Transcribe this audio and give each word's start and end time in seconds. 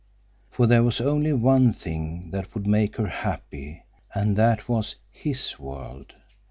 For 0.49 0.65
there 0.65 0.81
was 0.81 0.99
only 0.99 1.31
one 1.31 1.73
thing 1.73 2.31
that 2.31 2.55
would 2.55 2.65
make 2.65 2.95
her 2.95 3.05
happy, 3.05 3.83
and 4.15 4.35
that 4.35 4.67
was 4.67 4.95
his 5.11 5.59
world. 5.59 6.15